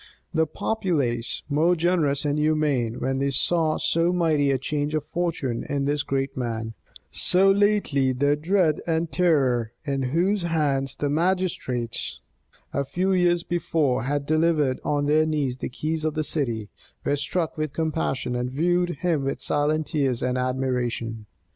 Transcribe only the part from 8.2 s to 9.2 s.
dread and